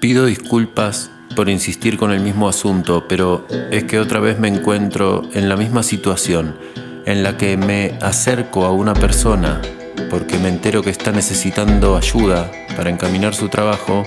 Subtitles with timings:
[0.00, 5.22] Pido disculpas por insistir con el mismo asunto, pero es que otra vez me encuentro
[5.32, 6.56] en la misma situación
[7.06, 9.60] en la que me acerco a una persona
[10.10, 14.04] porque me entero que está necesitando ayuda para encaminar su trabajo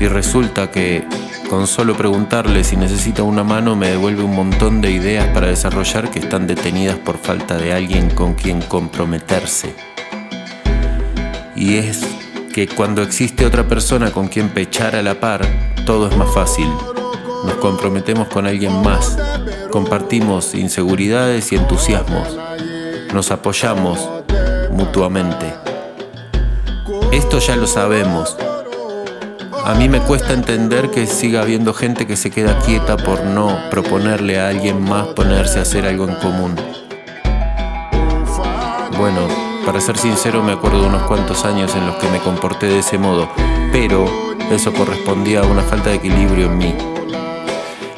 [0.00, 1.06] y resulta que
[1.48, 6.10] con solo preguntarle si necesita una mano me devuelve un montón de ideas para desarrollar
[6.10, 9.74] que están detenidas por falta de alguien con quien comprometerse.
[11.54, 12.04] Y es
[12.56, 15.46] que cuando existe otra persona con quien pechar a la par,
[15.84, 16.66] todo es más fácil.
[17.44, 19.18] Nos comprometemos con alguien más,
[19.70, 22.34] compartimos inseguridades y entusiasmos,
[23.12, 24.08] nos apoyamos
[24.70, 25.52] mutuamente.
[27.12, 28.34] Esto ya lo sabemos.
[29.62, 33.54] A mí me cuesta entender que siga habiendo gente que se queda quieta por no
[33.70, 36.56] proponerle a alguien más ponerse a hacer algo en común.
[38.96, 42.66] Bueno, para ser sincero me acuerdo de unos cuantos años en los que me comporté
[42.66, 43.28] de ese modo,
[43.72, 44.06] pero
[44.52, 46.74] eso correspondía a una falta de equilibrio en mí.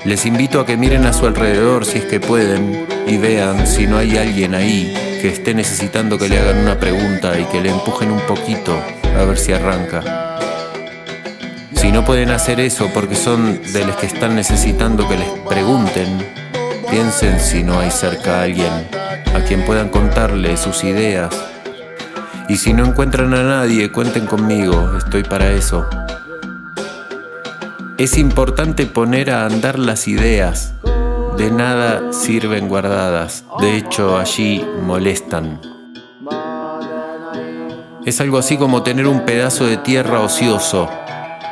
[0.04, 3.86] Les invito a que miren a su alrededor si es que pueden y vean si
[3.86, 7.68] no hay alguien ahí que esté necesitando que le hagan una pregunta y que le
[7.68, 8.74] empujen un poquito
[9.18, 10.38] a ver si arranca.
[11.74, 16.26] Si no pueden hacer eso porque son de los que están necesitando que les pregunten,
[16.90, 18.72] piensen si no hay cerca a alguien
[19.34, 21.28] a quien puedan contarle sus ideas.
[22.48, 25.86] Y si no encuentran a nadie, cuenten conmigo, estoy para eso.
[27.98, 30.72] Es importante poner a andar las ideas,
[31.36, 35.60] de nada sirven guardadas, de hecho allí molestan.
[38.06, 40.88] Es algo así como tener un pedazo de tierra ocioso,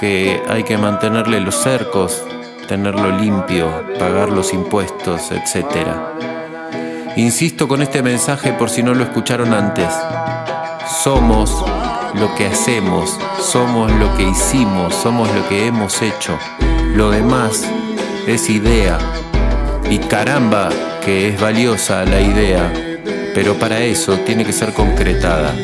[0.00, 2.22] que hay que mantenerle los cercos,
[2.68, 5.64] tenerlo limpio, pagar los impuestos, etc.
[7.16, 9.92] Insisto con este mensaje por si no lo escucharon antes.
[10.88, 11.64] Somos
[12.14, 16.38] lo que hacemos, somos lo que hicimos, somos lo que hemos hecho.
[16.94, 17.64] Lo demás
[18.26, 18.98] es idea,
[19.90, 20.68] y caramba,
[21.04, 22.72] que es valiosa la idea,
[23.34, 25.54] pero para eso tiene que ser concretada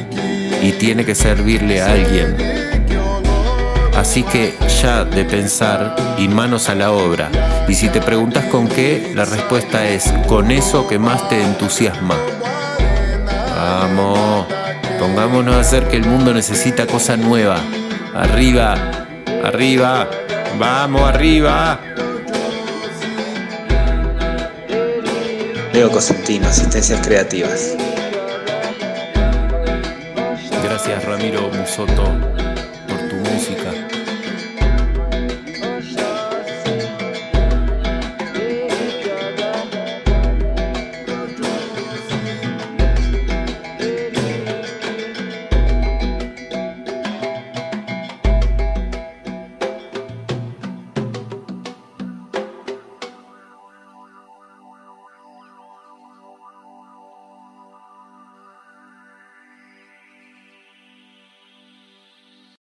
[0.62, 2.36] y tiene que servirle a alguien.
[3.96, 7.30] Así que ya de pensar y manos a la obra.
[7.68, 12.16] Y si te preguntas con qué, la respuesta es con eso que más te entusiasma.
[13.56, 14.46] Vamos,
[15.02, 17.56] pongámonos a hacer que el mundo necesita cosa nueva.
[18.14, 18.76] Arriba,
[19.44, 20.08] arriba,
[20.60, 21.80] vamos arriba.
[25.72, 27.74] Leo Cosentino, Asistencias Creativas.
[30.62, 32.51] Gracias Ramiro Musoto.